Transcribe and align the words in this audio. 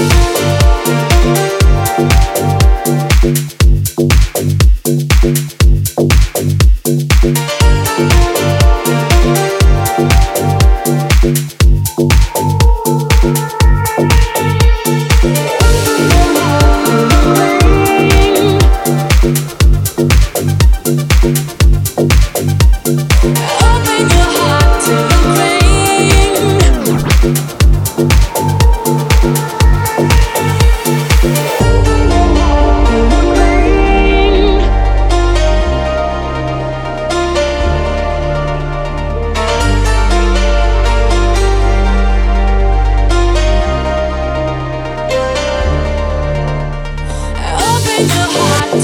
Open 0.00 0.37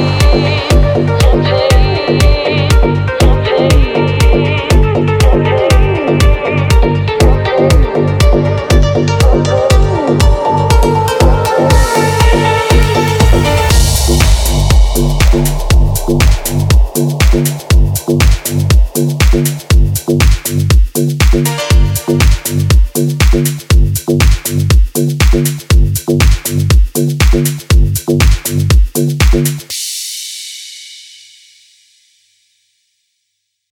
me 0.00 0.77